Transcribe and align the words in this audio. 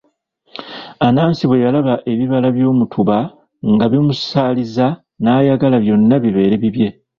Anansi 1.07 1.43
bwe 1.47 1.61
yalaba 1.63 1.93
ebibala 2.11 2.47
by'omutuba 2.55 3.17
nga 3.73 3.85
bimusaaliza 3.91 4.87
n'ayagala 5.23 5.77
byonna 5.83 6.15
bibeere 6.23 6.55
bibye. 6.63 6.89